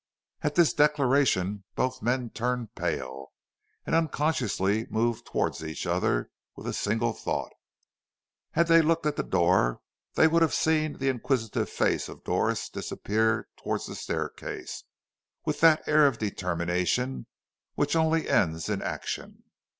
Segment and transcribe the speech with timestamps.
[0.41, 3.33] At this declaration both men turned pale,
[3.85, 7.53] and unconsciously moved towards each other with a single thought.
[8.53, 9.79] Had they looked at the door,
[10.15, 14.85] they would have seen the inquisitive face of Doris disappear towards the staircase,
[15.45, 17.27] with that air of determination
[17.75, 19.43] which only ends in action.